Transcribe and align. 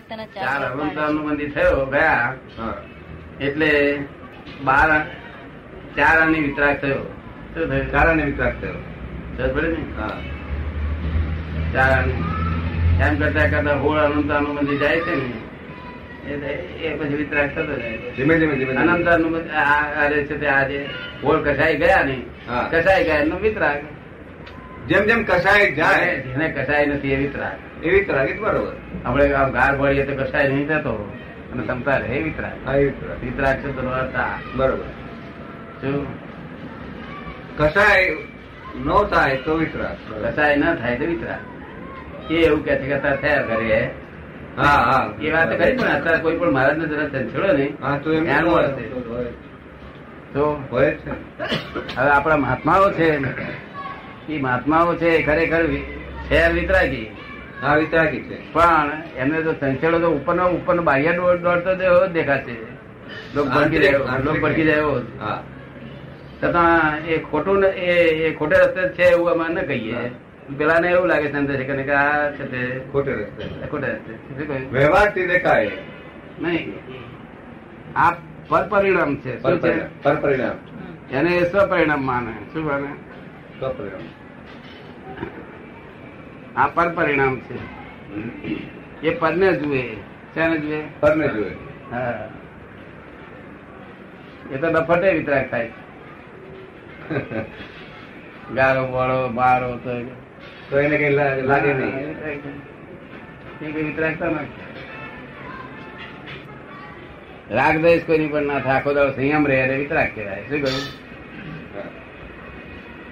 વિતરાગતાના 0.00 0.26
ચાર 0.34 0.60
ચારનું 0.60 0.90
સોપાન. 0.90 1.36
થયો 1.54 1.86
ગયા. 1.86 2.34
એટલે 3.40 3.70
બાર 4.64 4.90
ચાર 5.96 6.18
આની 6.22 6.40
વિતરાક 6.40 6.80
થયો. 6.80 7.02
ચાર 7.92 8.08
અને 8.08 8.22
વિતરાક 8.22 8.60
થયો. 8.60 8.78
ને? 9.62 9.76
ચાર 11.74 12.04
એમ 13.06 13.18
કરતા 13.18 13.48
કરતા 13.48 13.74
હોળ 13.74 13.98
અનંત 13.98 14.30
અનુબંધી 14.30 14.78
જાય 14.78 15.00
છે 15.00 15.14
ને 15.16 16.46
એ 16.82 16.94
પછી 16.96 17.14
વિતરાક 17.14 17.54
થતો 17.54 17.74
જાય 17.76 17.96
ધીમે 18.16 18.38
ધીમે 18.38 18.54
ધીમે. 18.54 18.72
અનંત 18.74 19.50
આ 19.50 20.06
અરે 20.06 20.24
છે 20.24 20.40
તે 20.40 20.46
આજે 20.46 20.86
હોળ 21.24 21.42
કસાઈ 21.42 21.76
ગયા 21.76 22.02
ને 22.02 22.16
હા. 22.48 22.68
કસાઈ 22.72 23.04
ગયા 23.04 23.16
એનો 23.16 23.36
વિતરાગ 23.38 23.80
જેમ 24.88 25.06
જેમ 25.06 25.24
કસાય 25.24 25.72
જાય 25.72 26.18
જેને 26.20 26.48
કસાય 26.48 26.86
નથી 26.86 27.12
એવી 27.12 27.28
ત્રાસ. 27.28 27.84
એવી 27.84 28.04
ત્રાસ 28.04 28.28
બરોબર. 28.40 28.72
આપણે 29.04 29.32
આમ 29.32 29.50
ગાર 29.50 29.76
ભળીએ 29.76 30.04
તો 30.04 30.24
કસાય 30.24 30.48
નહીં 30.48 30.68
થતો. 30.68 31.12
અને 31.52 31.62
ક્ષમતા 31.62 31.96
રહે 31.96 32.08
એવી 32.08 32.30
ત્રાસ. 32.30 32.74
એવી 32.74 32.92
વિતરાગ 33.22 33.56
છે 33.56 33.76
તો 33.76 33.82
બરોબર. 34.56 34.84
શું? 35.80 36.06
કસાય 37.58 38.16
ન 38.76 39.04
થાય 39.10 39.36
તો 39.36 39.54
વિતરાગ 39.54 40.24
કસાય 40.24 40.56
ન 40.56 40.74
થાય 40.74 40.96
તો 40.96 41.04
વિતરાગ 41.04 42.32
એ 42.32 42.34
એવું 42.34 42.64
કે 42.64 42.76
છે 42.76 42.86
કે 42.86 42.94
અત્યારે 42.94 43.16
થયા 43.16 43.42
કરે. 43.42 43.90
હા 44.56 44.64
હા. 44.64 45.12
એ 45.20 45.30
વાત 45.30 45.58
કરી 45.58 45.76
પણ 45.76 45.88
અત્યારે 45.88 46.18
કોઈ 46.18 46.36
પણ 46.36 46.50
મહારાજ 46.50 46.78
ને 46.78 46.86
જરા 46.86 47.08
છેડો 47.08 47.52
નહીં. 47.52 47.76
હા 47.82 47.98
તો 47.98 48.12
એમ 48.12 48.26
તો 50.32 50.62
હોય 50.70 50.90
છે. 50.90 51.10
હવે 51.96 52.10
આપણા 52.10 52.36
મહાત્માઓ 52.36 52.90
છે 52.90 53.18
એ 54.28 54.38
મહાત્માઓ 54.40 54.94
છે 54.94 55.22
ખરેખર 55.22 55.66
છે 56.30 56.52
વિતરાગી. 56.52 57.06
હા 57.62 57.74
વિતરાગી 57.76 58.20
છે. 58.22 58.52
પણ 58.52 58.90
એમને 59.16 59.42
તો 59.42 59.52
ચંચળો 59.52 59.98
તો 59.98 60.10
ઉપર 60.10 60.80
બાહ્ય 60.80 61.12
દોડ 61.12 61.40
દોડતો 61.40 61.74
તો 61.74 61.82
એવો 61.82 62.06
જ 62.06 62.10
દેખાશે. 62.10 62.56
લોક 63.34 63.46
ભડકી 63.46 63.78
જાય 63.78 63.92
લોક 64.24 64.40
ભડકી 64.40 64.64
જાય 64.64 64.76
એવો 64.76 65.00
છતાં 66.44 66.98
એ 67.06 67.18
ખોટું 67.18 67.64
એ 67.64 68.34
ખોટે 68.34 68.56
રસ્તે 68.56 68.88
છે 68.88 69.04
એવું 69.10 69.30
અમે 69.30 69.54
ન 69.54 69.66
કહીએ. 69.66 70.10
પેલા 70.58 70.78
ને 70.78 70.88
એવું 70.88 71.08
લાગે 71.08 71.32
ને 71.32 71.82
કે 71.82 71.92
આ 71.92 72.30
છે 72.30 72.44
તે 72.44 72.80
ખોટે 72.92 73.12
રસ્તે 73.12 73.66
ખોટે 73.66 73.86
રસ્તે. 73.86 74.54
વ્યવહારથી 74.72 75.26
દેખાય. 75.26 75.70
નહીં. 76.40 76.72
આ 77.96 78.14
પર 78.48 78.68
પરિણામ 78.68 79.16
છે. 79.16 79.42
શું 79.42 79.58
છે? 79.58 80.02
પરપરિણામ 80.02 80.02
પરપરિણામ 80.02 80.56
એને 81.12 81.44
સ્વપરિણામ 81.44 82.06
માને. 82.06 82.32
શું 82.52 82.64
માને? 82.64 83.11
સ્વપરિણામ 83.62 84.06
આ 86.56 86.66
પર 86.66 86.88
પરિણામ 86.88 87.40
છે. 87.40 87.58
એ 89.06 89.14
પરને 89.14 89.52
જુએ. 89.52 89.82
શેને 90.34 90.56
જુએ? 90.58 90.80
પરને 91.00 91.28
જુએ. 91.28 91.50
હા. 91.90 92.28
એ 94.52 94.56
તો 94.56 94.66
ડફટે 94.66 95.12
વિતરાક 95.12 95.50
થાય 95.50 95.70
ગારો 98.56 98.86
બોળો 98.86 99.28
બારો 99.28 99.76
તો 99.76 99.92
તો 100.70 100.78
એને 100.78 100.96
કઈ 100.96 101.10
લાગે 101.42 101.72
નહીં. 101.72 101.94
એ 101.96 103.72
કઈ. 103.72 103.82
વિતરાગતા 103.82 104.26
નથી 104.26 104.60
રાગ 107.50 107.76
દેશ 107.78 108.04
કોઈની 108.06 108.28
પણ 108.28 108.42
ના 108.42 108.58
થાય. 108.58 108.76
આખો 108.76 108.94
દાડો 108.94 109.12
સંયમ 109.12 109.46
રહે 109.46 109.78
વિતરાક 109.78 110.14
કહેવાય. 110.14 110.42
શું 110.42 110.60
કહ્યું. 110.62 111.11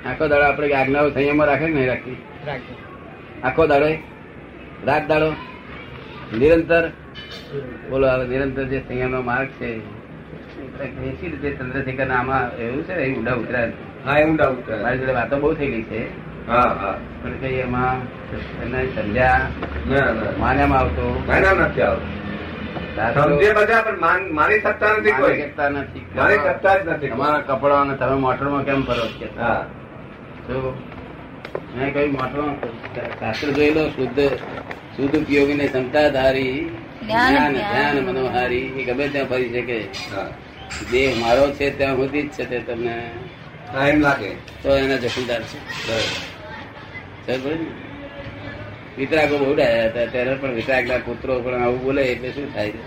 આખો 0.06 0.28
દાડો 0.28 0.44
આપણે 0.44 0.72
આજ્ઞાઓ 0.72 1.10
સંયમમાં 1.10 1.46
રાખે 1.46 1.66
કે 1.66 1.72
નહીં 1.72 1.88
રાખતી 1.88 2.18
આખો 3.44 3.66
દાડો? 3.66 3.86
રાત 4.86 5.08
દાડો? 5.08 5.32
નિરંતર? 6.38 6.88
બોલો 7.90 8.08
હવે 8.08 8.26
નિરંતર 8.26 8.64
જે 8.64 8.82
સંયમ 8.88 9.10
નો 9.10 9.22
માર્ગ 9.22 9.48
છે 9.48 10.00
એસી 11.08 11.28
રીતે 11.28 11.50
ચંદ્રશેખર 11.50 12.08
આમાં 12.10 12.56
એવું 12.56 12.84
છે 12.84 12.92
એ 12.92 13.16
ઊંડા 13.16 13.34
ઉતર્યા 13.34 13.68
હા 14.06 14.18
એ 14.18 14.24
ઊંડા 14.24 14.48
ઉતરે 14.48 14.82
મારી 14.82 14.98
જોડે 14.98 15.12
વાતો 15.12 15.36
બહુ 15.36 15.54
થઈ 15.54 15.66
ગઈ 15.66 15.82
છે. 15.82 16.30
હા 16.46 16.60
હા. 16.60 16.98
પણ 17.22 17.32
કઈ 17.32 17.54
એમાં 17.54 17.96
એને 18.62 18.88
ના 19.20 20.12
માન્યામાં 20.38 20.78
આવતો? 20.78 21.22
ના 21.28 21.52
નથી 21.52 21.82
આવતો. 21.82 22.20
સમજે 23.14 23.52
બધા 23.52 23.82
પણ 23.82 24.32
મારી 24.32 24.60
સત્તા 24.60 24.92
નથી 24.98 25.12
કોઈ. 25.12 25.42
સત્તા 25.42 25.68
નથી. 25.68 26.06
મારી 26.16 26.36
સત્તા 26.36 26.76
જ 26.76 26.88
નથી 26.88 27.08
તમારા 27.08 27.38
કપડા 27.38 27.84
તમે 27.84 28.16
મોટરમાં 28.16 28.64
કેમ 28.64 28.82
ફરો 28.82 29.06
છો? 29.06 29.40
હા. 29.40 29.64
તો 30.50 30.60
મેં 31.76 31.92
કહ્યું 31.94 32.12
મોટરમાં 32.12 32.54
શાસ્ત્ર 33.20 33.48
જોઈ 33.50 33.70
લો 33.70 33.88
શુદ્ધ 33.88 34.20
શુદ્ધ 34.96 35.16
ઉપયોગી 35.18 35.54
ને 35.54 35.66
ક્ષમતાધારી 35.66 36.54
જ્ઞાન. 37.02 37.52
ધ્યાન. 37.52 37.96
મનોહારી 38.06 38.64
એ 38.80 38.84
ગમે 38.84 39.08
ત્યાં 39.08 39.28
ફરી 39.28 39.48
શકે. 39.52 39.78
દેહ 40.90 41.08
મારો 41.20 41.44
છે 41.50 41.66
ત્યાં 41.78 41.96
સુધી 41.96 42.22
જ 42.22 42.30
છે 42.30 42.44
તે 42.50 42.58
તમને 42.58 42.94
એમ 43.88 44.00
લાગે. 44.00 44.30
તો 44.62 44.68
એના 44.76 44.96
જખમદાર 44.96 45.42
છે? 45.42 45.58
વિતરાગો 48.98 49.36
બહુ 49.38 49.54
ડાયા 49.54 49.84
હતા 49.84 50.06
ત્યારે 50.06 50.34
પણ 50.34 50.54
વિતરાગના 50.54 50.98
પુત્રો 51.06 51.40
પણ 51.40 51.54
આવું 51.62 51.82
બોલે 51.82 52.02
એટલે 52.02 52.30
શું 52.30 52.54
થાય? 52.54 52.70
છે 52.70 52.82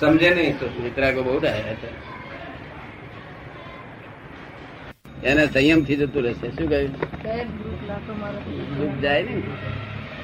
સમજે 0.00 0.30
નહીં 0.30 0.58
તો 0.58 0.66
વિતરાગો 0.82 1.20
બહુ 1.22 1.38
ડાયા 1.38 1.72
હતા. 1.76 2.13
એને 5.23 5.43
સંયમ 5.47 5.79
થી 5.85 5.97
જતું 5.97 6.23
રહેશે 6.25 6.47
શું 6.51 6.67
કહ્યું 6.67 6.91
દુઃખ 8.75 8.95
જાય 9.01 9.23
ને 9.25 9.35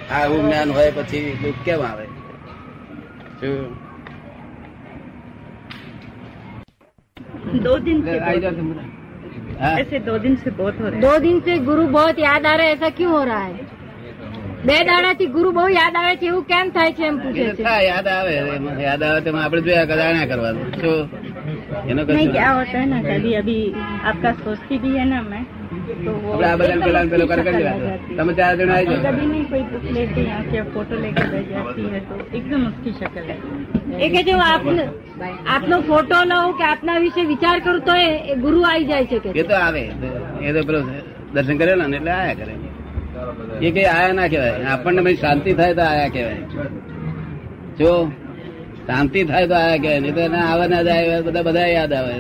આ 0.10 0.20
આવું 0.20 0.46
જ્ઞાન 0.46 0.70
હોય 0.78 0.92
પછી 0.98 1.24
દુઃખ 1.42 1.64
કેમ 1.66 1.82
આવે 1.84 2.06
શું 3.40 3.56
दो 7.66 7.74
दिन 7.80 7.98
से 8.04 8.14
આવી 8.20 8.42
જાઓ 8.42 8.54
તમે. 8.54 8.86
હા? 9.60 9.74
ऐसे 9.80 10.00
दो 10.02 10.16
दिन 10.20 10.34
से 10.38 10.52
बहुत 10.52 10.80
हो 10.80 10.86
रहे 10.86 10.96
हैं 10.96 11.02
दो 11.02 11.14
दिन 11.20 11.40
से 11.42 11.58
गुरु 11.68 11.84
बहुत 11.90 12.20
याद 12.20 12.46
आ 12.46 12.56
रहा 12.56 12.68
है 12.68 12.74
ऐसा 12.74 12.90
क्यों 12.98 13.12
हो 13.12 13.24
रहा 13.24 13.44
है 13.44 13.54
બે 14.68 14.78
દાડાથી 14.86 15.30
ગુરુ 15.34 15.50
બહુ 15.54 15.66
યાદ 15.72 15.96
આવે 15.98 16.14
છે 16.18 16.28
એવું 16.28 16.46
કેમ 16.46 16.72
થાય 16.72 16.92
છે 16.94 17.04
એમ 17.06 17.16
એ 17.16 17.24
પૂછે 17.24 17.44
તો 17.44 17.54
છે 17.54 17.64
થાય, 17.64 17.84
યાદ 17.90 18.08
આવે 18.10 18.32
એમાં 18.56 18.80
યાદ 18.82 19.04
આવે 19.04 19.20
તેમાં 19.26 19.44
આપણે 19.44 19.62
જોયા 19.68 19.90
કદાણા 19.92 20.30
કરવાનું 20.32 20.68
શું 20.80 20.98
એનો 21.86 22.02
नहीं 22.02 22.18
કશું 22.18 22.32
क्या 22.34 22.48
होता 22.52 22.76
है 22.76 22.86
ना 22.88 23.00
कभी 23.04 23.32
अभी 23.36 23.58
आपका 24.06 24.32
सोचती 24.40 24.76
भी 24.80 24.92
है 24.96 25.06
ना 25.08 25.20
मैं 25.26 25.44
तो 26.00 26.12
वो 26.18 26.32
આપણે 26.34 26.48
આ 26.48 26.58
બધા 26.58 26.78
પેલા 26.86 27.02
ને 27.02 27.12
પેલો 27.12 27.26
एकदम 27.26 27.44
કરી 27.44 27.54
उसकी 27.54 27.60
દેવા. 27.60 27.74
शक्ल 27.74 27.82
आ 27.82 27.88
जाती 27.88 28.12
है। 28.12 28.18
તમે 28.20 28.34
ચાર 28.40 28.52
જણા 28.56 28.78
આવી 28.78 28.88
कभी 28.88 29.00
જાઓ 29.00 29.10
कभी 29.10 29.26
नहीं 29.28 29.46
कोई 29.48 29.64
बुक 29.72 29.86
लेके 29.98 30.22
यहाँ 30.24 30.44
के 30.48 30.64
फोटो 30.74 30.96
लेके 31.00 31.26
बैठ 31.34 31.48
जाती 31.52 31.84
है 31.90 32.00
तो 32.10 32.20
एकदम 32.34 32.62
उसकी 32.70 32.92
शक्ल 33.02 33.26
है 33.30 33.38
એ 34.02 34.10
કે 34.14 34.24
જો 34.24 34.38
આપ 34.46 34.66
આપનો 35.50 35.82
ફોટો 35.90 36.22
લઉં 36.32 36.56
કે 36.60 36.66
આપના 36.68 36.96
વિશે 37.02 37.22
વિચાર 37.28 37.56
કરું 37.62 37.82
તો 37.84 37.98
એ 38.02 38.08
એ 38.28 38.40
ગુરુ 38.40 38.64
આવી 38.66 38.88
જાય 38.88 39.12
છે 39.12 39.20
કે 39.26 39.36
એ 39.36 39.46
તો 39.46 39.60
આવે 39.60 39.84
એ 40.44 40.54
તો 40.54 40.66
પેલો 40.70 40.82
દર્શન 41.34 41.62
કરેલા 41.62 41.88
ને 41.88 41.98
એટલે 42.00 42.14
આયા 42.14 42.40
કરે 42.42 42.54
એ 43.67 43.69
કઈ 43.75 43.89
આયા 43.95 44.17
ના 44.19 44.29
કહેવાય. 44.33 44.57
આપણને 44.73 45.01
ભાઈ 45.07 45.21
શાંતિ 45.25 45.51
થાય 45.59 45.73
તો 45.79 45.83
આયા 45.91 46.13
કહેવાય. 46.15 46.43
જો 47.79 47.91
શાંતિ 48.89 49.21
થાય 49.31 49.47
તો 49.51 49.55
આયા 49.61 49.83
કહેવાય 49.83 50.01
નહીં 50.05 50.15
તો 50.19 50.23
એને 50.29 50.39
આવે 50.51 50.67
ના 50.73 50.83
જાય 50.89 51.17
બધા 51.27 51.45
બધા 51.49 51.69
યાદ 51.77 51.93
આવે. 51.99 52.15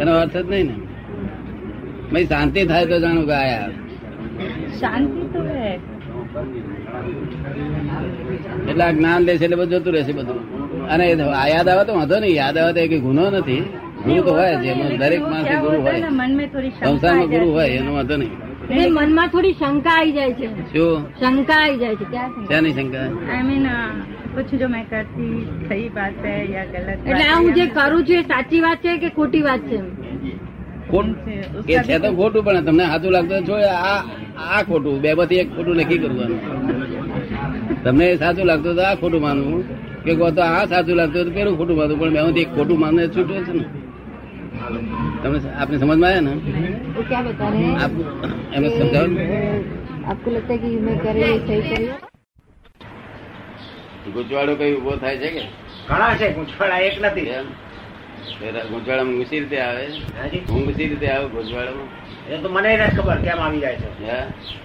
એનો 0.00 0.12
અર્થ 0.22 0.36
જ 0.36 0.44
નહીં 0.52 0.66
ને. 0.70 0.74
ભાઈ 2.12 2.28
શાંતિ 2.32 2.60
થાય 2.70 2.84
તો 2.90 2.96
જાણું 3.04 3.24
કે 3.30 3.34
આયા. 3.42 3.70
શાંતિ 4.80 5.22
તો 5.32 5.40
એટલે 8.70 8.84
આ 8.86 8.92
જ્ઞાન 8.96 9.20
લેશે 9.28 9.44
એટલે 9.46 9.56
બધું 9.60 9.78
જતું 9.80 9.92
રહેશે 9.96 10.12
બધું. 10.18 10.40
અને 10.92 11.04
આ 11.40 11.46
યાદ 11.54 11.68
આવે 11.72 11.82
તો 11.88 11.92
વાંધો 11.98 12.16
નહીં. 12.24 12.36
યાદ 12.42 12.56
આવે 12.62 12.72
તો 12.76 12.80
એ 12.98 13.00
ગુનો 13.08 13.24
નથી. 13.34 13.64
ગુરુ 14.06 14.20
તો 14.26 14.32
હોય 14.38 14.54
છે 14.62 14.70
દરેક 15.02 15.22
માણસ 15.32 15.50
ગુરુ 15.64 15.78
હોય. 15.84 15.98
સંસારમાં 16.86 17.28
ગુરુ 17.34 17.46
હોય 17.56 17.68
એનો 17.80 17.90
વાંધો 17.98 18.16
નહીં. 18.22 18.32
મનમાં 18.68 19.30
થોડી 19.30 19.54
શંકા 19.54 19.94
આવી 19.94 20.12
જાય 20.12 20.34
છે. 20.34 20.48
શું 20.72 21.04
શંકા 21.20 21.58
આવી 21.58 21.78
જાય 21.78 21.96
છે. 21.96 22.06
ક્યાંની 22.42 22.72
શંકા? 22.72 23.06
આઈ 23.28 23.42
મીન 23.42 23.66
કુછ 24.34 24.52
જો 24.60 24.68
મેં 24.68 24.84
કરતી 24.86 25.36
સહી 25.64 25.88
વાત 25.90 26.14
છે 26.22 26.32
યા 26.46 26.66
ગલત 26.66 26.88
એટલે 27.06 27.26
હું 27.34 27.52
જે 27.54 27.66
કરું 27.70 28.04
છું 28.06 28.16
એ 28.16 28.24
સાચી 28.24 28.60
વાત 28.60 28.78
છે 28.82 28.98
કે 28.98 29.08
ખોટી 29.10 29.42
વાત 29.42 29.62
છે 29.68 29.78
એ 31.68 31.78
છે 31.82 31.98
તો 31.98 32.08
ખોટું 32.14 32.44
પણ 32.44 32.64
તમને 32.66 32.84
સાચું 32.86 33.12
લાગતું 33.12 33.44
જો 33.44 33.54
આ 33.84 33.98
આ 34.48 34.62
ખોટું 34.64 35.00
બે 35.02 35.10
માંથી 35.14 35.40
એક 35.40 35.48
ખોટું 35.54 35.76
નક્કી 35.78 35.98
કરવાનું. 35.98 36.40
તમને 37.84 38.06
સાચું 38.16 38.46
લાગતું 38.46 38.76
તો 38.76 38.82
આ 38.84 38.96
ખોટું 38.96 39.22
માનવું. 39.22 39.62
કે 40.04 40.12
તો 40.30 40.42
આ 40.44 40.66
સાચું 40.66 40.96
લાગતું 40.96 41.32
પેલું 41.34 41.56
ખોટું 41.58 41.76
માનવું 41.76 41.98
પણ 42.00 42.12
બે 42.12 42.20
માંથી 42.20 42.42
એક 42.42 42.50
ખોટું 42.54 42.78
માને 42.78 43.02
છૂટે 43.08 43.34
છે 43.46 43.52
ને 43.52 43.64
તમને 45.22 45.38
આપને 45.60 45.76
સમજમાં 45.78 46.04
આવ્યા 46.04 46.20
ને? 46.20 46.32
આપ 47.84 47.92
એમને 48.54 48.68
સમજાવ 48.70 49.10
આપકો 50.10 50.28
લગતા 50.34 50.58
કે 50.62 50.68
મેં 50.86 50.96
કરે 51.02 51.28
સહી 51.46 51.62
કર્યો? 51.68 51.96
ગુજવાડો 54.14 54.52
કઈ 54.60 54.72
ઊભો 54.76 54.92
થાય 55.02 55.18
છે 55.22 55.28
કે? 55.36 55.42
ઘણા 55.88 56.14
છે 56.18 56.26
ગુજવાડા 56.38 56.80
એક 56.88 56.96
નથી. 57.04 57.26
ગુજવાડામાં 58.72 59.16
ઘૂસી 59.18 59.40
રીતે 59.42 59.58
આવે? 59.60 59.84
હું 60.50 60.62
ઘૂસી 60.66 60.88
રીતે 60.92 61.06
આવે 61.14 61.26
ગુજવાડામાં 61.36 61.88
એ 62.30 62.38
તો 62.42 62.48
મને 62.54 62.70
નથી 62.76 62.96
ખબર 62.98 63.18
કેમ 63.24 63.38
આવી 63.44 63.62
જાય 63.64 63.78
છે. 63.80 63.88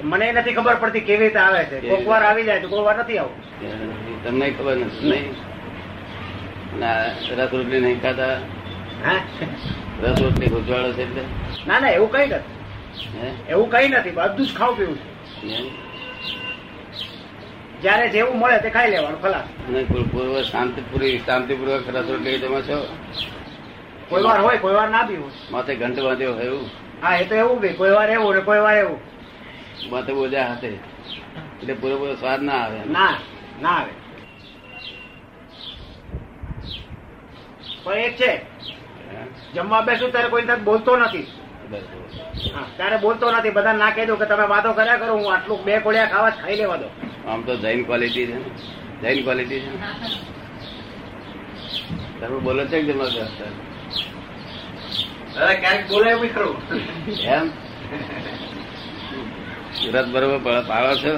મને 0.03 0.25
નથી 0.31 0.55
ખબર 0.57 0.75
પડતી 0.81 1.05
કેવી 1.07 1.23
રીતે 1.23 1.39
આવે 1.45 1.61
છે. 1.69 1.77
કોક 1.89 2.03
વાર 2.11 2.23
આવી 2.29 2.45
જાય 2.49 2.61
તો 2.61 2.69
કોક 2.73 2.83
વાર 2.87 2.97
નથી 3.01 3.19
આવું. 3.19 3.37
તમને 4.23 4.45
ખબર 4.57 4.75
નથી 4.85 5.09
નહીં? 5.11 5.33
રસ 7.37 7.51
રોટલી 7.53 7.81
નહીં 7.85 7.99
ખાતા? 8.01 8.35
રસ 10.01 10.19
રોટલી 10.21 10.49
ગુંચવાડો 10.49 10.93
છે 10.93 11.01
એટલે? 11.01 11.23
ના 11.65 11.79
ના 11.79 11.89
એવું 11.89 12.09
કઈ 12.11 12.25
નથી. 12.25 12.43
એવું 13.47 13.69
કઈ 13.69 13.87
નથી 13.89 14.11
બધું 14.11 14.45
જ 14.45 14.53
ખાવું 14.53 14.75
પીવું 14.77 14.97
છે. 15.41 15.57
જયારે 17.81 18.09
જેવું 18.09 18.37
મળે 18.39 18.59
તે 18.61 18.69
ખાઈ 18.69 18.91
લેવાનું 18.91 19.21
ખલાસ. 19.21 19.47
પૂર્વ 20.11 20.33
શાંતિપૂર્વક 20.43 21.25
શાંતિપૂર્વક 21.25 21.85
રસ 21.89 22.07
રોટલી 22.09 22.39
તમે 22.39 22.59
છો? 22.61 22.77
કોઈ 24.09 24.23
વાર 24.23 24.39
હોય 24.41 24.59
કોઈ 24.59 24.73
વાર 24.73 24.89
ના 24.89 25.05
પીવું 25.05 25.31
માથે 25.51 25.75
ઘંટ 25.75 25.99
બાંધ્યો 26.01 26.33
હોય 26.33 26.45
એવું? 26.45 26.69
હા 27.01 27.15
એ 27.17 27.25
તો 27.25 27.35
એવું 27.35 27.61
કે 27.61 27.73
કોઈ 27.73 27.91
વાર 27.91 28.09
એવું 28.09 28.35
ને 28.35 28.41
કોઈ 28.41 28.61
વાર 28.61 28.77
એવું. 28.77 28.99
માથે 29.91 30.11
બોજા 30.13 30.45
હાથે. 30.45 30.71
એટલે 31.59 31.73
પૂરેપૂરો 31.73 32.15
સ્વાદ 32.15 32.41
ના 32.41 32.59
આવે 32.63 32.79
ના 32.87 33.13
ના 33.61 33.77
આવે. 33.77 33.91
પણ 37.83 37.97
એક 37.99 38.15
છે? 38.17 38.31
જમવા 39.55 39.81
બેસું 39.81 40.11
ત્યારે 40.11 40.29
કોઈ 40.29 40.43
બોલતો 40.63 40.97
નથી. 40.97 41.27
ત્યારે 42.77 42.97
બોલતો 42.97 43.31
નથી. 43.31 43.49
બધા 43.49 43.73
ના 43.73 43.89
કહી 43.89 44.05
દઉં 44.05 44.19
કે 44.19 44.25
તમે 44.25 44.45
વાતો 44.47 44.73
કર્યા 44.73 44.97
કરો 44.97 45.13
હું 45.15 45.33
આટલું 45.33 45.63
બે 45.63 45.79
કોળિયા 45.79 46.05
ખાવા 46.05 46.29
ખાઈ 46.29 46.55
લેવા 46.55 46.77
દો 46.77 46.87
આમ 47.27 47.41
તો 47.41 47.55
જૈન 47.55 47.83
ક્વોલિટી 47.83 48.25
છે 48.25 48.37
જૈન 49.01 49.23
ક્વોલિટી 49.23 49.59
છે 49.59 49.71
તમે 52.19 52.39
બોલો 52.39 52.65
છે 52.65 52.77
કે 52.81 52.93
ક્યારેક 55.61 55.87
બોલે 55.89 56.09
એવું 56.11 56.29
ખરું. 56.33 56.55
એમ? 57.35 57.49
સુરત 59.73 60.07
બરોબર 60.07 60.39
પાડો 60.43 60.61
પાળો 60.67 60.93
છો? 60.95 61.13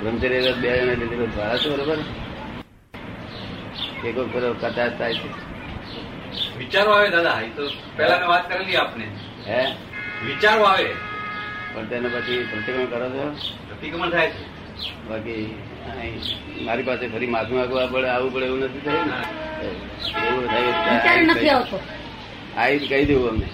બ્રહ્મચર્ય 0.00 0.52
બે 0.52 0.70
જણા 0.80 0.92
લીધેલું 0.92 1.30
પાડો 1.36 1.56
છો 1.58 1.68
બરોબર? 1.72 1.98
એક 4.08 4.16
વખત 4.18 4.44
કદાચ 4.60 4.92
થાય 4.98 5.14
છે. 5.14 5.45
વિચારો 6.58 6.92
આવે 6.92 7.08
દાદા 7.08 7.40
એ 7.40 7.48
તો 7.48 7.70
પેલા 7.96 8.18
મેં 8.18 8.28
વાત 8.28 8.52
કરેલી 8.52 8.76
આપને. 8.76 9.04
હે? 9.46 9.74
વિચારો 10.26 10.62
આવે. 10.62 10.90
પણ 11.74 11.84
તેને 11.84 12.08
પછી 12.08 12.48
પ્રતિક્રમણ 12.50 12.84
કરો 12.84 13.08
છો? 13.08 13.34
પ્રતિક્રમણ 13.68 14.10
થાય 14.10 14.30
છે. 14.30 14.56
બાકી 15.08 15.58
અહીં 15.90 16.20
મારી 16.64 16.82
પાસે 16.82 17.08
ફરી 17.08 17.26
માથું 17.26 17.58
માગવા 17.58 17.86
પડે 17.86 18.08
આવું 18.08 18.34
પડે 18.34 18.46
એવું 18.46 18.60
નથી 18.60 18.78
થયું 18.78 19.06
ને? 19.06 19.18
એવું 20.28 20.42
વિચાર 20.42 21.02
થયું 21.02 21.26
નથી 21.26 21.48
આવતો. 21.48 21.80
આવી 22.56 22.78
કહી 22.78 23.04
દઉં 23.04 23.28
અમને. 23.28 23.48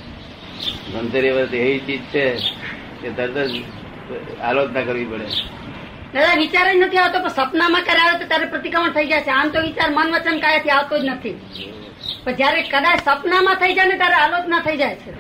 ધનતેરી 0.93 1.31
વ્રત 1.31 1.55
એવી 1.55 1.79
ચીજ 1.79 2.01
છે 2.01 2.37
કે 3.03 3.11
તરત 3.11 3.39
જ 3.39 3.63
આલોચના 4.43 4.83
કરવી 4.83 5.05
પડે. 5.05 5.27
દાદા 6.15 6.35
વિચાર 6.35 6.73
જ 6.73 6.77
નથી 6.77 6.99
આવતો 6.99 7.21
પણ 7.21 7.29
સપનામાં 7.29 7.83
કરાવે 7.83 8.19
તો 8.19 8.27
ત્યારે 8.27 8.47
પ્રતિક્રમણ 8.47 8.91
થઈ 8.91 9.07
જાય 9.07 9.21
છે. 9.21 9.31
આમ 9.31 9.49
તો 9.49 9.61
વિચાર 9.61 9.91
મન 9.91 10.15
વચન 10.15 10.39
કાયાથી 10.39 10.71
આવતો 10.71 10.99
જ 10.99 11.05
નથી. 11.05 11.37
પણ 12.25 12.33
જયારે 12.33 12.63
કદાચ 12.63 13.01
સપનામાં 13.05 13.55
થઈ 13.55 13.75
જાય 13.75 13.87
ને 13.87 13.97
ત્યારે 13.97 14.15
આલોચના 14.15 14.61
થઈ 14.61 14.77
જાય 14.77 14.95
છે. 14.95 15.11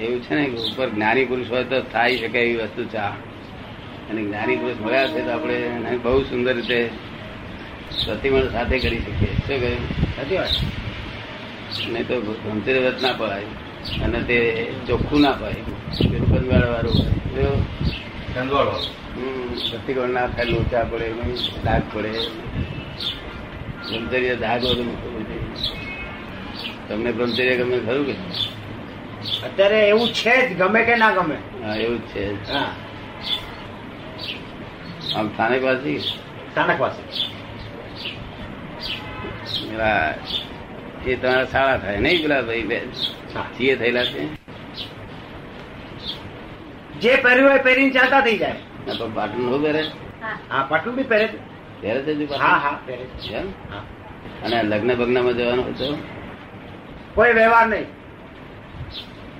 એવું 0.00 0.22
છે 0.22 0.34
ને 0.34 0.46
ઉપર 0.46 0.88
જ્ઞાની 0.88 1.24
પુરુષ 1.24 1.50
હોય 1.50 1.64
તો 1.64 1.80
થાય 1.80 2.16
શકે 2.16 2.38
એવી 2.38 2.56
વસ્તુ 2.56 2.84
છે 2.84 2.96
અને 2.96 4.22
જ્ઞાની 4.22 4.56
પુરુષ 4.56 4.80
મળ્યા 4.80 5.06
છે 5.06 5.24
તો 5.24 5.30
આપણે 5.30 5.96
બહુ 6.02 6.22
સુંદર 6.22 6.54
રીતે 6.54 6.90
પ્રતિમણ 8.06 8.48
સાથે 8.48 8.78
કરી 8.78 8.98
શકીએ. 8.98 9.34
શું 9.34 9.60
કહ્યું? 9.60 9.88
સાચી 10.16 10.36
વાત. 10.36 10.50
નહીં 11.88 12.06
તો 12.06 12.14
વ્રત 12.80 13.02
ના 13.02 13.12
પડાય. 13.12 13.42
અને 14.04 14.20
તે 14.20 14.66
ચોખ્ખું 14.86 15.20
ના 15.20 15.32
પાય 15.32 15.54
વાળું 16.70 16.94
હોય. 16.94 17.46
ધંધવાળો 18.34 18.70
હમ, 19.16 19.48
પ્રતિકોણ 19.70 20.08
ના 20.08 20.26
થાય 20.26 20.44
લોચા 20.44 20.84
પડે 20.84 21.08
ડાઘ 21.64 21.82
પડે. 21.92 22.12
બ્રહ્મચર્ય 23.88 24.36
ડાઘ 24.36 24.64
વધુ. 24.64 25.15
તમને 26.88 27.10
બ્રહ્મચર્ય 27.12 27.54
ગમે 27.58 27.78
ખરું 27.80 28.04
કે? 28.06 28.14
અત્યારે 29.46 29.78
એવું 29.88 30.08
છે 30.12 30.34
જ 30.40 30.54
ગમે 30.56 30.80
કે 30.84 30.94
ના 30.96 31.14
ગમે. 31.14 31.36
હા 31.60 31.76
એવું 31.76 32.00
જ 32.02 32.12
છે. 32.12 32.22
આમ 35.12 35.26
સ્થાનક 35.30 35.62
વાસી 35.62 35.98
સ્થાનક 36.50 36.80
વાસી 36.80 37.06
પેલા 39.62 40.14
એ 41.02 41.16
તમારા 41.16 41.46
સારા 41.48 41.78
થાય 41.78 42.00
નહીં 42.00 42.22
પેલા 42.22 42.42
ભાઈ 42.44 42.66
બે? 42.66 42.78
સીએ 43.52 43.74
થયેલા 43.76 44.06
છે? 44.06 44.22
જે 46.96 47.12
પહેર્યું 47.18 47.48
હોય 47.48 47.62
પહેરીને 47.62 47.92
ચાલતા 47.92 48.22
થઈ 48.22 48.38
જાય. 48.38 48.60
ના 48.84 48.94
તો 48.94 49.06
પાટલું 49.10 49.46
નું 49.46 49.62
પહેરે. 49.62 49.82
હા. 50.48 50.62
પાટલું 50.70 50.96
બી 50.96 51.04
પહેરે 51.06 51.26
પહેરે 51.80 52.00
છે 52.20 52.36
હા 52.36 52.58
હા 52.58 52.76
પહેરે 52.86 53.04
છે. 53.18 53.40
હા. 53.68 53.82
અને 54.42 54.58
લગ્ન 54.64 54.90
ભગ્નમાં 54.94 55.36
જવાનું 55.36 55.64
હોય 55.64 55.76
તો? 55.80 55.88
કોઈ 57.16 57.32
વ્યવહાર 57.32 57.66
નહીં. 57.66 57.86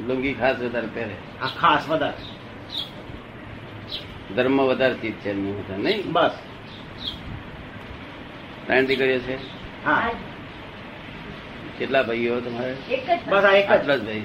લુંગી 0.06 0.34
ખાસ 0.34 0.56
વધારે 0.56 0.86
પહેરે. 0.94 1.14
આ 1.42 1.46
ખાસ 1.46 1.88
વધારે. 1.88 2.36
ધર્મ 4.34 4.62
વધારે 4.62 4.94
ચીજ 4.94 5.12
છે 5.12 5.30
એમની 5.30 5.52
બધા 5.52 5.76
નહીં? 5.76 6.12
બસ. 6.12 6.30
ત્રણ 8.66 8.86
દીકરીઓ 8.86 9.18
છે? 9.18 9.36
હા. 9.84 10.10
કેટલા 11.78 12.02
ભાઈઓ 12.02 12.40
તમારે? 12.40 12.94
એક 12.94 13.10
જ 13.10 13.28
બસ 13.28 13.44
આ 13.44 13.52
એક 13.52 13.72
જ. 13.72 14.06
ભાઈ. 14.06 14.22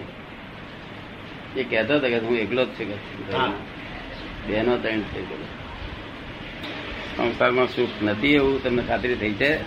એ 1.58 1.64
કહેતો 1.64 1.94
હતો 1.94 2.08
કે 2.08 2.20
હું 2.20 2.38
એકલો 2.38 2.66
જ 2.66 2.68
છે 2.68 2.86
કે 2.86 3.38
હા. 3.38 3.48
બેનો 4.48 4.78
ત્રણ 4.78 5.02
છે. 5.02 5.44
સંસારમાં 7.18 7.68
સુખ 7.68 8.04
નથી 8.04 8.36
એવું 8.36 8.64
તમને 8.64 8.82
ખાતરી 8.82 9.16
થઈ 9.16 9.34
છે? 9.34 9.60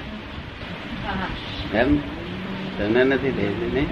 એમ? 1.76 2.23
તમને 2.78 3.04
નથી 3.04 3.30
થઈ 3.30 3.70
નહીં? 3.74 3.88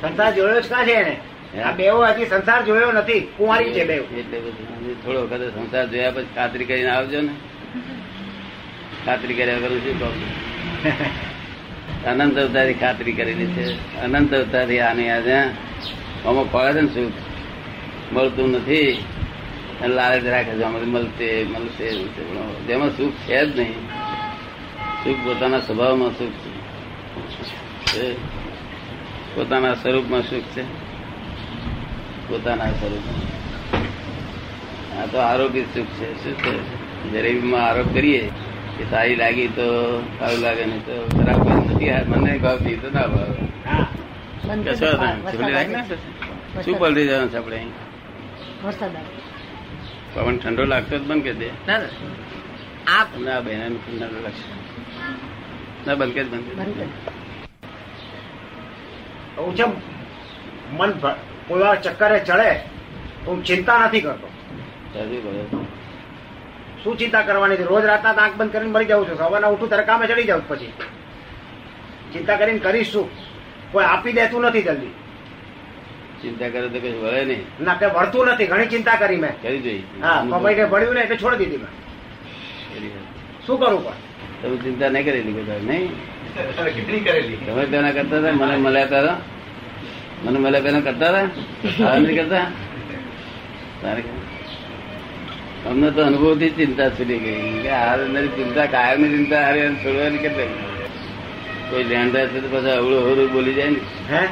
સંસાર 0.00 0.34
જોયો 0.34 0.60
જ 0.60 0.64
છે 0.64 0.92
એને. 0.92 1.16
આ 1.62 1.70
હજી 2.08 2.26
સંસાર 2.26 2.64
જોયો 2.64 2.92
નથી. 2.92 3.20
કુંવારી 3.20 3.72
છે 3.72 3.84
બેવ 3.84 4.02
એટલે 4.18 4.40
થોડો 5.04 5.22
વખત 5.22 5.40
સંસાર 5.54 5.86
જોયા 5.88 6.10
પછી 6.10 6.26
ખાતરી 6.34 6.64
કરીને 6.64 6.90
આવજો 6.90 7.20
ને. 7.20 7.34
ખાતરી 9.06 9.34
કર્યા 9.34 9.58
કરું 9.58 9.78
શું 9.78 9.98
કહું? 9.98 10.24
અનંત 12.04 12.38
અવતારી 12.38 12.74
ખાતરી 12.74 13.12
કરેલી 13.12 13.46
છે. 13.46 13.96
અનંત 14.00 14.34
અવતારી 14.34 14.80
આની 14.80 15.08
આજે 15.10 15.32
આમાં 16.26 16.44
ફળે 16.44 16.86
સુખ. 16.86 17.12
મળતું 18.14 18.50
નથી. 18.50 19.04
લાલચ 19.86 20.24
રાખે 20.24 20.50
છે. 20.50 20.64
મળશે 20.64 21.44
મળશે. 21.44 21.90
જેમાં 22.66 22.90
સુખ 22.96 23.12
છે 23.12 23.46
જ 23.46 23.58
નહીં. 23.58 23.74
સુખ 25.04 25.16
પોતાના 25.16 25.60
સ્વભાવમાં 25.60 26.10
સુખ 26.10 26.32
છે. 26.32 26.55
પોતાના 29.34 29.74
સ્વરૂપમાં 29.74 30.22
સુખ 30.22 30.48
છે. 30.56 30.64
પોતાના 32.28 32.70
સ્વરૂપમાં. 32.70 33.24
આ 35.00 35.06
તો 35.06 35.18
આરોપી 35.18 35.64
સુખ 35.74 35.92
છે. 35.98 36.08
શું 36.22 36.34
છે? 36.42 36.52
ગરીબીમાં 37.10 37.64
આરોપ 37.68 37.88
કરીએ 37.94 38.22
કે 38.78 38.84
સારી 38.90 39.16
લાગી 39.16 39.48
તો 39.48 39.66
સારું 40.18 40.40
લાગે 40.40 40.64
નહીં 40.64 40.84
તો 40.86 40.96
ખરાબ 41.18 41.48
નથી 41.48 41.90
મને 42.06 42.38
ભાવતી 42.38 42.76
તો 42.76 42.88
ના 42.90 43.06
ભાવે. 43.06 43.42
શું 46.64 46.78
પલટી 46.78 47.06
જવાનું 47.06 47.30
છે 47.30 47.36
આપણે 47.36 47.56
અહીં? 47.56 47.72
વરસાદ 48.64 48.90
પવન 50.14 50.36
ઠંડો 50.38 50.64
લાગતો 50.64 50.98
જ 50.98 51.02
બંધ 51.02 51.22
કરી 51.22 51.32
દે. 51.32 51.48
ના 51.66 51.80
આ 52.86 53.40
બહેન 53.40 53.74
ઠંડો 53.76 54.20
લાગશે. 54.22 54.65
ના 55.86 55.94
બંધ 55.94 56.14
કરી 56.14 56.24
બંધ 56.24 56.88
હું 59.38 59.56
છે 59.56 59.64
મન 60.78 60.90
કોઈ 61.48 61.76
ચક્કરે 61.82 62.18
ચડે 62.20 62.50
હું 63.26 63.44
ચિંતા 63.44 63.78
નથી 63.78 64.00
કરતો. 64.00 64.28
શું 66.84 66.98
ચિંતા 66.98 67.22
કરવાની 67.22 67.56
છે? 67.56 67.64
રોજ 67.64 67.84
રાતના 67.84 68.10
આંખ 68.10 68.36
બંધ 68.36 68.52
કરીને 68.52 68.70
મરી 68.70 68.84
જાઉં 68.84 69.08
છું. 69.08 69.16
સવારના 69.18 69.48
ઉઠું 69.48 69.68
ત્યારે 69.68 69.84
કામે 69.84 70.06
ચડી 70.06 70.24
જાઉં 70.24 70.48
પછી. 70.48 70.72
ચિંતા 72.12 72.36
કરીને 72.36 72.58
કરીશ 72.58 72.92
શું? 72.92 73.10
કોઈ 73.72 73.84
આપી 73.84 74.12
દેતું 74.12 74.42
નથી 74.42 74.62
જલ્દી. 74.62 74.94
ચિંતા 76.22 76.48
કરે 76.48 76.68
તો 76.68 76.80
કઈ 76.80 76.92
વળે 76.92 77.24
નહીં. 77.24 77.64
ના 77.64 77.74
કઈ 77.74 77.86
વળતું 77.86 78.26
નથી. 78.26 78.46
ઘણી 78.46 78.66
ચિંતા 78.66 78.96
કરી 78.96 79.16
મેં. 79.16 79.42
કરી 79.42 79.62
જોઈ 79.62 79.82
હા 80.02 80.24
પપ્પાઈ 80.30 80.54
કઈ 80.54 80.64
ભળ્યું 80.64 80.94
ને 80.94 81.00
એટલે 81.00 81.16
છોડી 81.16 81.36
દીધી 81.36 81.56
મેં. 81.56 81.72
શું 83.46 83.60
કરું 83.60 83.84
પણ? 83.84 84.05
તમે 84.42 84.56
ચિંતા 84.56 84.88
નહીં 84.88 85.04
કરેલી 85.04 85.32
બધા 85.32 85.58
નહીં? 85.66 85.90
તમે 87.46 87.64
તેના 87.66 87.92
કરતા 87.92 88.18
હતા 88.18 88.32
મને 88.32 88.56
મળ્યા 88.56 88.86
હતા 88.86 89.16
મને 90.24 90.38
મળ્યા 90.38 90.60
પેલા 90.60 90.80
કરતા 90.80 91.08
હતા 91.08 91.28
હવે 91.90 91.98
નથી 92.00 92.16
કરતા? 92.16 92.46
અમને 95.70 95.90
તો 95.90 96.00
અનુભવથી 96.04 96.50
થી 96.50 96.66
ચિંતા 96.66 96.88
છૂટી 96.88 97.18
ગઈ. 97.18 97.62
કે 97.62 97.70
હાર 97.70 97.98
ચિંતા 98.36 98.66
કાયમની 98.66 99.08
ચિંતા 99.08 99.42
હારે 99.42 99.68
છોડવાની 99.84 100.18
કેટલી? 100.18 100.48
કોઈ 101.70 101.84
લેણદાર 101.84 102.26
છે 102.26 102.40
તો 102.40 102.48
પછી 102.48 102.70
અવળું 102.70 103.00
અવળું 103.08 103.32
બોલી 103.32 103.54
જાય 103.54 103.70
ને. 103.70 103.80
હે? 104.10 104.22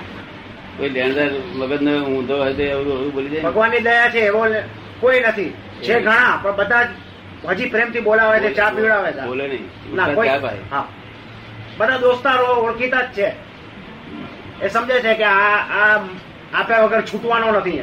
કોઈ 0.76 0.88
લેણદાર 0.88 1.30
મગજ 1.54 1.82
ને 1.82 1.92
ઊંધો 1.98 2.34
હોય 2.36 2.52
તો 2.52 2.62
અવળું 2.76 2.92
અવળું 2.96 3.12
બોલી 3.14 3.28
જાય 3.28 3.42
ને. 3.42 3.48
ભગવાનની 3.48 3.80
દયા 3.80 4.08
છે 4.10 4.18
એવો 4.18 4.46
કોઈ 5.00 5.20
નથી. 5.20 5.50
છે 5.82 5.94
ઘણા 6.00 6.36
પણ 6.42 6.56
બધા 6.56 6.82
જ 6.82 6.88
હજી 7.48 7.70
પ્રેમથી 7.70 8.00
બોલાવે 8.00 8.36
છે 8.40 8.50
ચા 8.54 8.70
પીવડાવે 8.70 9.10
છે. 9.12 9.22
બોલે 9.22 9.46
નહીં. 9.48 9.64
ના 9.94 10.08
કોઈ 10.14 10.28
હા. 10.70 10.86
બધા 11.78 11.98
દોસ્તારો 11.98 12.46
ઓળખીતા 12.66 13.02
જ 13.04 13.16
છે. 13.16 13.28
એ 14.62 14.68
સમજે 14.68 14.96
છે 15.00 15.12
કે 15.14 15.24
આ 15.24 15.58
આ 15.78 15.96
આપ્યા 16.54 16.84
વગર 16.84 17.02
છૂટવાનો 17.02 17.46
નથી 17.52 17.80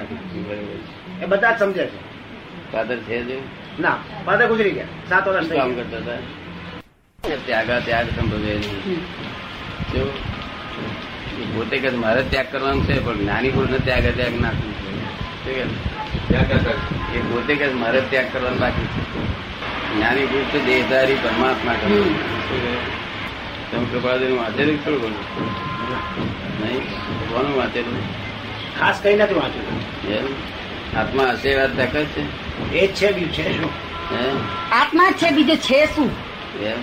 એ 1.21 1.25
બધા 1.25 1.53
જ 1.53 1.59
સમજે 1.59 1.83
છે. 1.85 1.99
ફાધર 2.71 2.97
છે 3.07 3.15
જે 3.27 3.37
ના 3.79 3.97
ફાધર 4.25 4.47
ગુજરી 4.47 4.73
ગયા. 4.73 4.89
સાત 5.09 5.25
વર્ષ 5.27 5.49
કામ 5.51 5.71
કરતા 5.75 5.99
હતા? 5.99 6.19
ત્યાગા 7.45 7.79
ત્યાગ 7.81 8.07
સંભવે 8.15 8.53
પોતે 11.55 11.75
કે 11.79 11.89
મારે 12.03 12.21
ત્યાગ 12.23 12.47
કરવાનું 12.51 12.85
છે 12.87 12.93
પણ 13.05 13.19
જ્ઞાની 13.19 13.51
પુરુષ 13.51 13.83
ત્યાગ 13.85 14.05
ત્યાગ 14.15 14.35
ના. 14.41 14.53
એ 17.15 17.19
પોતે 17.29 17.53
કે 17.55 17.65
મારે 17.81 17.99
ત્યાગ 18.09 18.27
કરવાનું 18.33 18.59
બાકી 18.59 18.87
છે. 18.93 19.01
જ્ઞાની 19.95 20.25
પુરુષ 20.25 20.65
દેહધારી 20.65 21.15
પરમાત્મા 21.23 21.73
કહ્યું? 21.73 22.15
તમે 23.71 23.85
કૃપાદેવ 23.91 24.37
વાંચેલું 24.37 24.85
થોડું 24.85 25.01
ઘણું 25.01 25.25
નહીં 26.61 26.83
કોનું 27.29 27.57
વાંચેલું? 27.57 27.97
ખાસ 28.79 28.99
કઈ 29.03 29.15
નથી 29.15 29.33
વાંચેલું. 29.33 29.77
એમ? 30.17 30.27
આત્મા 30.99 31.23
હશે 31.23 31.55
વાત 31.55 31.77
તક 31.77 31.95
છે? 32.05 32.23
એ 32.75 32.87
જ 32.87 32.93
છે 32.93 33.11
બીજું 33.11 33.33
છે 33.33 33.57
શું? 33.57 33.69
હે? 34.11 34.29
આત્મા 34.71 35.09
જ 35.09 35.13
છે 35.13 35.31
બીજું 35.31 35.57
છે 35.57 35.85
શું? 35.85 36.09
એમ? 36.65 36.79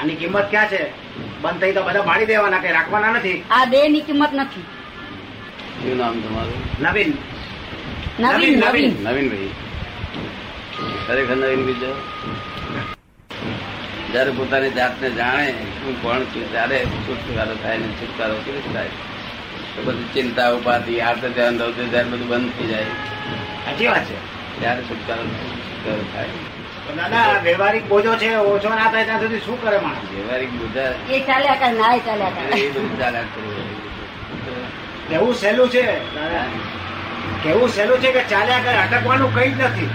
આની 0.00 0.14
કિંમત 0.14 0.50
ક્યાં 0.50 0.68
છે? 0.68 0.82
બંધ 1.42 1.60
થઈ 1.60 1.72
તો 1.72 1.82
બધા 1.82 2.02
ભાડી 2.02 2.26
દેવાના 2.26 2.58
કઈ 2.58 2.72
રાખવાના 2.72 3.12
નથી. 3.12 3.44
આ 3.50 3.64
દેહની 3.64 4.00
કિંમત 4.00 4.34
નથી. 4.34 4.66
શું 5.82 5.96
નામ 5.98 6.20
તમારું? 6.20 6.60
નવીન. 6.80 7.14
નવીન 8.20 8.58
નવીન, 8.58 8.58
નવીન. 8.58 9.04
નવીનભાઈ 9.04 9.50
ખરેખર 11.06 11.36
નવીન 11.36 11.66
બીજો? 11.66 11.96
જયારે 14.12 14.30
પોતાની 14.30 14.70
જાતને 14.70 15.10
જાણે 15.10 15.50
હું 15.84 16.02
કોણ 16.02 16.24
છું 16.24 16.52
ત્યારે 16.52 16.78
છુટકારો 16.84 17.54
થાય 17.54 17.78
ને 17.78 17.86
છુટકારો 17.86 18.34
કેવી 18.34 18.56
રીતે 18.56 18.72
થાય? 18.72 18.88
તો 19.76 19.82
બધી 19.82 20.08
ચિંતા 20.14 20.50
ઉપાધિ 20.50 21.00
આર્ત 21.00 21.24
ધ્યાન 21.24 21.58
દઉં 21.58 21.90
ત્યારે 21.90 22.08
બધું 22.08 22.28
બંધ 22.28 22.52
થઈ 22.58 22.66
જાય. 22.66 22.84
સાચી 23.64 23.86
વાત 23.86 24.04
છે. 24.04 24.16
ત્યારે 24.60 24.82
છુટકારો 24.82 25.22
છુટકારો 25.22 26.04
થાય. 26.12 26.28
દાદા 26.96 27.40
વ્યવહારિક 27.42 27.88
બોજો 27.88 28.16
છે 28.16 28.36
ઓછો 28.36 28.68
ના 28.68 28.90
થાય 28.90 29.04
ત્યાં 29.04 29.20
સુધી 29.20 29.40
શું 29.40 29.62
કરે 29.62 29.78
માણસ? 29.78 30.08
વ્યવહારિક 30.14 30.50
બોજા 30.50 30.92
એ 31.10 31.20
ચાલ્યા 31.20 31.54
કરે 31.54 31.70
ના 31.70 31.98
ચાલ્યા 31.98 32.30
કરે. 32.30 32.60
એ 32.60 32.70
બધું 32.70 32.98
ચાલ્યા 32.98 33.28
કરવું 33.34 33.54
કેવું 35.08 35.34
સહેલું 35.34 35.68
છે? 35.70 36.14
દાદા 36.14 36.44
કેવું 37.42 37.68
સહેલું 37.68 37.98
છે 37.98 38.12
કે 38.12 38.24
ચાલ્યા 38.24 38.58
કરે 38.58 38.76
અટકવાનું 38.76 39.34
કઈ 39.34 39.50
જ 39.50 39.60
નથી. 39.60 39.90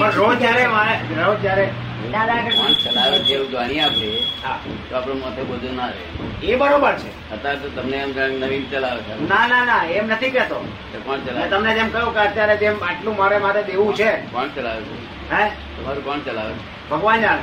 પણ 0.00 0.10
રોજ 0.10 0.38
જયારે 0.38 0.66
મારે- 0.66 1.24
રોજ 1.24 1.40
જયારે 1.40 1.72
ચલાવે 2.12 3.18
જેવું 3.18 3.50
જાણીએ 3.50 3.80
આપણે. 3.80 4.18
હા. 4.44 4.60
તો 4.90 4.96
આપણું 4.96 5.20
માથે 5.20 5.42
બધું 5.42 5.76
ના 5.76 5.86
રહે. 5.86 6.46
એ 6.46 6.56
બરોબર 6.56 6.92
છે. 6.92 7.30
અત્યારે 7.30 7.58
તો 7.58 7.68
તમને 7.68 7.96
એમ 7.96 8.12
જાણે 8.12 8.38
નવીન 8.38 8.70
ચલાવે 8.70 9.02
છે. 9.02 9.28
ના 9.28 9.46
ના 9.46 9.64
ના 9.64 9.84
એમ 9.84 10.06
નથી 10.06 10.30
કેતો 10.30 10.68
કોણ 11.04 11.18
ચલાવે? 11.18 11.48
તમને 11.48 11.74
જેમ 11.74 11.88
કહ્યું 11.90 12.14
કે 12.14 12.20
અત્યારે 12.20 12.56
જેમ 12.56 12.84
આટલું 12.84 13.16
મારે 13.16 13.38
મારે 13.38 13.62
દેવું 13.62 13.94
છે. 13.94 14.16
કોણ 14.16 14.48
ચલાવે 14.48 14.82
છે? 14.82 15.34
હે? 15.34 15.48
તમારું 15.48 16.04
કોણ 16.04 16.18
ચલાવે? 16.18 16.54
ભગવાન 16.90 17.20
જાણે 17.20 17.42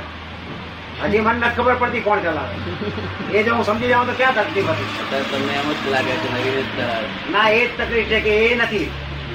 હજી 1.02 1.20
મને 1.20 1.38
નથી 1.38 1.54
ખબર 1.56 1.74
પડતી 1.74 2.00
કોણ 2.00 2.22
ચલાવે. 2.22 3.38
એ 3.38 3.42
જો 3.42 3.54
હું 3.54 3.64
સમજી 3.64 3.88
જાઉં 3.88 4.06
તો 4.06 4.12
ક્યાં 4.12 4.34
તકલીફ 4.34 4.70
હતી? 4.70 4.84
અત્યારે 4.84 5.24
તમને 5.24 5.52
એમ 5.52 5.72
જ 5.72 5.90
લાગે 5.90 6.12
છે 6.12 6.32
નવી 6.32 6.56
રીત 6.56 6.76
ચલાવે. 6.76 7.32
ના 7.32 7.48
એ 7.48 7.66
જ 7.66 7.78
તકલીફ 7.78 8.06
છે 8.06 8.20
કે 8.20 8.30
એ 8.30 8.54
નથી. 8.54 8.90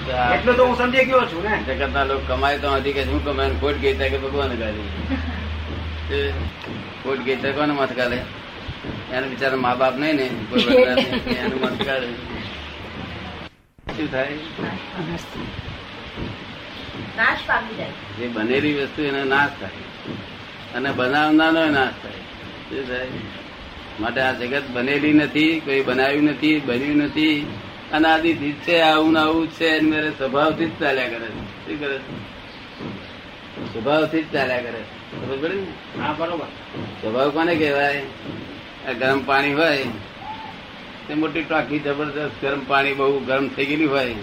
એટલું 0.09 0.55
તો 0.55 0.65
હું 0.65 0.77
સમજી 0.77 1.05
ગયો 1.05 1.25
છું 1.25 1.43
ને. 1.43 1.55
જગતના 1.67 2.03
લોકો 2.03 2.21
કમાય 2.27 2.57
તો 2.57 2.71
હતી 2.71 2.93
કે 2.93 3.03
શું 3.03 3.25
કમાય 3.25 3.49
ખોટ 3.49 3.77
ગઈ 3.77 3.93
કે 3.93 4.17
ભગવાન 4.17 4.55
ગાલી 4.55 4.89
એ 6.11 6.33
ખોટ 7.03 7.19
ગઈ 7.19 7.35
ત્યાં 7.35 7.55
કોને 7.55 7.73
મત 7.73 7.91
કાલે 7.95 8.17
એને 9.11 9.27
બિચારા 9.27 9.55
મા 9.55 9.75
બાપ 9.75 9.95
નહીં 9.97 10.15
ને 10.15 10.23
એનું 11.39 11.61
મત 11.61 11.85
ગાલે 11.85 12.07
શું 13.87 14.11
થાય? 14.11 14.37
નાશ 17.17 17.39
પામી 17.47 17.75
જાય. 17.77 17.93
જે 18.19 18.27
બનેલી 18.27 18.73
વસ્તુ 18.73 19.01
એનો 19.01 19.23
નાશ 19.23 19.49
થાય. 19.59 19.81
અને 20.75 20.91
બનાવનારનો 20.91 21.65
નાશ 21.65 21.93
થાય. 22.01 22.21
શું 22.69 22.87
થાય? 22.87 23.07
માટે 23.99 24.21
આ 24.21 24.33
જગત 24.33 24.63
બનેલી 24.73 25.13
નથી 25.13 25.59
કોઈ 25.59 25.81
બનાવ્યું 25.81 26.23
નથી 26.23 26.59
બન્યું 26.59 26.97
નથી. 26.97 27.47
અનાદિથી 27.93 28.51
છે 28.51 28.79
આવું 28.79 29.19
આવું 29.19 29.51
છે 29.51 29.79
મેરે 29.79 30.09
સ્વભાવથી 30.09 30.65
જ 30.65 30.79
ચાલ્યા 30.79 31.07
કરે 31.07 31.25
છે. 31.25 31.67
શું 31.67 31.79
કરે 31.79 31.97
છે? 31.97 32.11
સ્વભાવથી 33.73 34.21
જ 34.21 34.33
ચાલ્યા 34.33 34.57
કરે 34.57 34.81
ખબર 35.25 35.37
પડે 35.37 35.55
ને? 35.55 36.01
હા 36.01 36.13
બરોબર. 36.13 36.45
સ્વભાવ 37.01 37.29
કોને 37.29 37.55
કહેવાય? 37.55 38.01
આ 38.89 38.91
ગરમ 38.91 39.23
પાણી 39.25 39.53
હોય 39.53 39.77
તે 41.07 41.13
મોટી 41.13 41.41
ટાંકી 41.41 41.79
જબરદસ્ત 41.79 42.45
ગરમ 42.45 42.59
પાણી 42.67 42.93
બહુ 42.93 43.19
ગરમ 43.19 43.47
થઈ 43.47 43.65
ગયેલી 43.65 43.85
હોય 43.85 44.13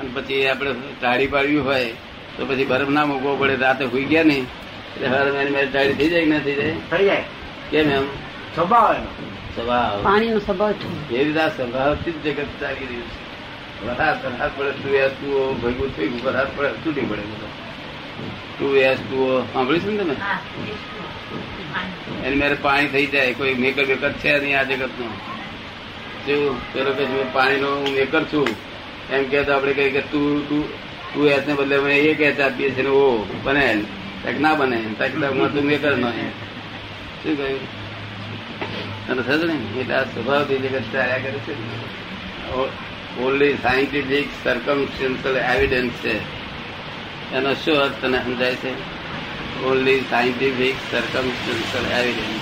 અને 0.00 0.10
પછી 0.14 0.46
આપણે 0.48 0.72
ટાળી 1.00 1.26
પાડવી 1.26 1.58
હોય 1.58 1.84
તો 2.36 2.46
પછી 2.46 2.64
બરફ 2.64 2.88
ના 2.88 3.04
મૂકવો 3.04 3.36
પડે 3.36 3.56
રાતે 3.56 3.84
હોઈ 3.84 4.04
ગયા 4.04 4.22
નહીં 4.22 4.46
એટલે 4.94 5.08
હર 5.08 5.32
મહિને 5.32 5.50
મેં 5.50 5.72
ટાળી 5.72 5.94
થઈ 5.94 6.10
જાય 6.10 6.24
કે 6.24 6.30
ના 6.30 6.38
થઈ 6.38 6.54
જાય? 6.54 6.74
થઈ 6.90 7.04
જાય. 7.04 7.24
કેમ 7.70 7.90
એમ? 7.90 8.04
સ્વભાવ 8.54 8.94
એનો. 8.94 9.06
સ્વભાવ. 9.56 10.02
પાણીનો 10.02 10.38
સ્વભાવ 10.38 10.72
છે. 10.72 11.16
એ 11.16 11.24
રીતે 11.24 11.40
આ 11.40 11.48
સ્વભાવથી 11.48 12.12
જ 12.12 12.24
જગત 12.24 12.50
ચાલી 12.60 12.86
રહ્યું 12.90 13.10
છે. 13.12 13.20
વરસાદ 13.86 14.16
વરસાદ 14.24 14.50
પડે 14.56 14.72
તું 14.82 14.94
એસ 14.94 15.12
તું 15.20 15.60
ભેગું 15.62 15.96
થયું 15.96 16.20
વરસાદ 16.24 16.48
પડે 16.56 16.68
તૂટી 16.84 17.06
પડે 17.10 17.24
બધું? 17.30 17.52
તું 18.58 18.76
એસ 18.76 19.00
તું 19.10 19.52
સાંભળ્યું 19.52 19.84
છે 19.84 19.90
ને 19.90 20.04
તમે? 20.04 20.16
એની 22.24 22.36
મેરે 22.36 22.54
પાણી 22.54 22.92
થઈ 22.94 23.06
જાય 23.06 23.34
કોઈ 23.34 23.54
મેકર 23.54 23.84
બેકર 23.86 24.12
છે 24.22 24.38
નહીં 24.38 24.58
આ 24.58 24.62
જગતનું 24.62 25.12
શું? 26.26 26.72
પેલો 26.72 26.90
કે 26.92 27.04
હું 27.04 27.32
પાણીનો 27.32 27.68
હું 27.74 27.90
મેકર 27.98 28.24
છું. 28.32 28.48
એમ 29.10 29.24
કે 29.30 29.44
તો 29.44 29.52
આપણે 29.52 29.72
કહીએ 29.72 29.90
કે 29.90 30.02
તું 30.12 30.48
તું 30.48 30.64
તું 31.14 31.28
એસ 31.28 31.46
ને 31.46 31.54
બદલે 31.54 31.76
અમે 31.76 31.92
એ 31.98 32.14
કહેતા 32.14 32.46
આપીએ 32.46 32.70
છીએ 32.74 32.82
ને 32.82 32.88
ઓ 32.88 33.26
બને. 33.44 33.84
તક 34.24 34.36
ના 34.40 34.54
બને. 34.54 34.78
તક 34.98 35.12
તું 35.54 35.64
મેકર 35.66 35.96
નો 35.96 36.10
શું 37.22 37.36
કહ્યું? 37.36 37.81
એટલે 39.80 39.94
આ 39.94 40.02
જગત 40.58 40.82
ચાલ્યા 40.92 41.18
કરે 41.18 41.32
છે 41.32 41.82
ઓનલી 43.20 43.54
સાયન્ટિફિક 43.54 44.28
સર્કમસ્ટન્શિયલ 44.44 45.36
એવિડન્સ 45.36 45.92
છે. 45.92 46.18
એનો 47.34 47.54
શું 47.54 47.76
અર્થ 47.76 47.92
તને 48.02 48.18
સમજાય 48.18 48.54
છે? 48.54 48.72
Only 49.64 50.00
scientific 50.00 50.76
circumstantial 50.90 52.00
evidence 52.00 52.40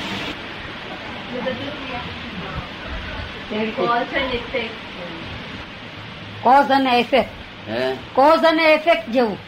cause 6.43 6.71
અને 6.71 6.99
ઇફેક્ટ 6.99 7.69
હે? 7.69 7.93
કોઝ 7.93 8.45
અને 8.45 8.75
ઇફેક્ટ 8.75 9.11
જેવું. 9.11 9.39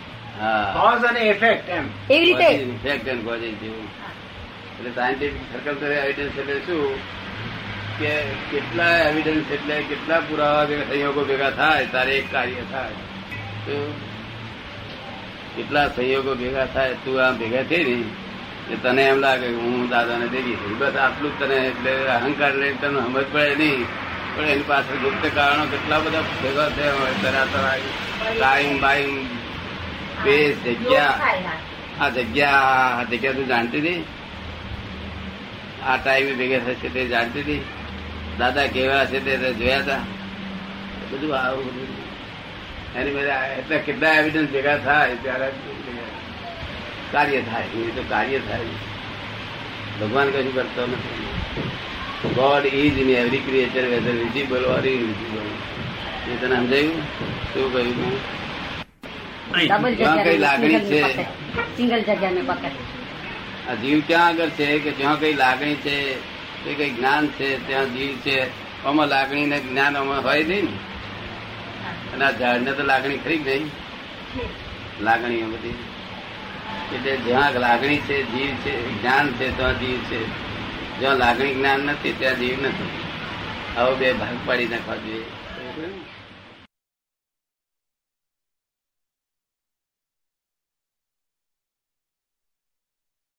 હા. 0.41 0.73
કોઝ 0.73 1.05
અને 1.05 1.21
ઇફેક્ટ 1.21 1.69
એમ. 1.69 1.85
એવી 2.11 2.25
રીતે. 2.25 2.45
ઇફેક્ટ 2.45 3.09
એન્ડ 3.09 3.25
કોઝ 3.25 3.39
જેવું. 3.39 4.02
એટલે 4.83 4.95
સાયન્ટિફિક 4.95 5.43
સર્કલ 5.53 5.85
એવિડન્સ 5.87 6.39
એટલે 6.39 6.57
શું? 6.67 6.99
કે 7.99 8.13
કેટલા 8.51 8.95
એવિડન્સ 9.09 9.51
એટલે 9.51 9.77
કેટલા 9.83 10.21
પુરાવા 10.21 10.65
ભેગા 10.67 10.87
સંયોગો 10.91 11.23
ભેગા 11.25 11.51
થાય 11.51 11.87
તારે 11.87 12.13
એક 12.19 12.27
કાર્ય 12.33 12.65
થાય. 12.73 12.97
તો 13.67 13.77
કેટલા 15.57 15.89
સંયોગો 15.89 16.35
ભેગા 16.35 16.67
થાય 16.67 16.95
તું 17.05 17.25
આમ 17.25 17.39
ભેગા 17.39 17.63
થઈ 17.63 17.83
રહી 17.85 18.07
કે 18.69 18.77
તને 18.77 19.03
એમ 19.03 19.19
લાગે 19.19 19.47
કે 19.47 19.59
હું 19.65 19.89
દાદાને 19.89 20.27
દેવી 20.29 20.57
થઈ 20.63 20.75
બસ 20.81 20.97
આટલું 20.97 21.33
જ 21.39 21.45
તને 21.45 21.59
એટલે 21.67 21.93
અહંકાર 22.17 22.53
લઈને 22.55 22.79
તને 22.81 22.99
સમજ 23.05 23.27
પડે 23.33 23.55
નહીં. 23.55 23.87
પણ 24.35 24.49
એની 24.49 24.63
પાછળ 24.63 24.99
ગુપ્ત 25.05 25.25
કારણો 25.35 25.65
કેટલા 25.65 25.99
બધા 25.99 26.25
ભેગા 26.43 26.69
થયા 26.77 26.97
હોય 26.99 27.15
તરા 27.23 27.47
ટાઈમ 28.39 28.81
બાઈમ 28.81 29.13
સ્પેસ 30.17 30.57
જગ્યા. 30.65 31.15
આ 32.01 32.09
જગ્યા 32.09 32.67
આ 32.99 33.05
જગ્યા 33.05 33.37
તું 33.39 33.47
જાણતી 33.47 33.81
હતી 33.81 34.01
આ 35.91 35.97
ટાઈમે 35.97 36.33
ભેગા 36.41 36.63
થશે 36.67 36.89
તે 36.95 37.01
જાણતી 37.13 37.43
હતી. 37.47 37.63
દાદા 38.39 38.67
કેવા 38.75 39.05
છે 39.11 39.19
તે 39.27 39.33
જોયા 39.61 39.83
હતા 39.83 40.03
બધું 41.11 41.33
આવું 41.39 41.67
બધું. 41.67 42.01
એની 42.99 43.15
બધા 43.17 43.43
એટલે 43.59 43.77
કેટલા 43.89 44.15
એવિડન્સ 44.21 44.51
ભેગા 44.55 44.79
થાય 44.87 45.15
ત્યારે 45.25 45.49
કાર્ય 47.13 47.41
થાય. 47.51 47.69
એ 47.89 47.91
તો 47.97 48.03
કાર્ય 48.13 48.39
થાય. 48.49 48.77
ભગવાન 50.01 50.29
કશું 50.35 50.55
કરતો 50.55 50.83
નથી. 50.87 51.31
God 52.37 52.65
is 52.67 52.99
in 53.03 53.11
every 53.21 53.43
creature 53.47 53.85
whether 53.93 54.15
visible 54.23 54.65
or 54.75 54.85
invisible 54.87 55.49
એ 56.31 56.35
તને 56.41 56.57
સમજાયું? 56.57 57.01
શું 57.53 57.67
કહ્યું 57.73 57.97
કઈ 60.27 60.39
લાગણી 60.39 60.81
છે? 60.91 61.01
સિંગલ 61.77 62.01
જગ્યા 62.01 62.35
ને 62.37 62.43
પકડ. 62.51 63.02
આ 63.71 63.75
જીવ 63.75 64.03
ક્યાં 64.07 64.27
આગળ 64.27 64.49
છે 64.49 64.79
કે 64.79 64.91
જ્યાં 64.91 65.21
કઈ 65.21 65.35
લાગણી 65.35 65.75
છે 65.75 66.21
તે 66.65 66.75
કઈ 66.75 66.91
જ્ઞાન 66.91 67.27
છે, 67.27 67.67
ત્યાં 67.67 67.93
જીવ 67.93 68.17
છે. 68.17 68.63
આમાં 68.85 69.09
લાગણી 69.09 69.47
ને 69.47 69.61
જ્ઞાન 69.61 69.97
આમાં 69.97 70.25
હોય 70.25 70.45
નહીં 70.45 70.67
અને 72.13 72.25
આ 72.25 72.31
ઝાડને 72.31 72.73
તો 72.73 72.83
લાગણી 72.83 73.19
ખરી 73.19 73.39
જ 73.39 73.49
નહીં? 73.49 73.71
લાગણીઓ 75.01 75.47
બધી. 75.47 75.85
એટલે 76.95 77.17
જ્યાં 77.17 77.53
લાગણી 77.53 77.99
છે, 77.99 78.23
જીવ 78.33 78.55
છે, 78.55 79.03
જ્ઞાન 79.03 79.33
છે, 79.33 79.57
ત્યાં 79.57 79.81
જીવ 79.81 79.99
છે. 79.99 80.27
જ્યાં 81.01 81.17
લાગણી 81.17 81.55
જ્ઞાન 81.55 81.81
નથી, 81.81 82.13
ત્યાં 82.19 82.35
જીવ 82.35 82.67
નથી. 82.67 82.89
આવો 83.77 83.95
બે 83.95 84.13
ભાગ 84.13 84.37
પાડી 84.47 84.69
નાખવા 84.69 84.97
જોઈએ. 84.97 85.25